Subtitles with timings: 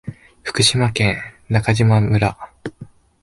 [0.41, 2.35] 福島県中島村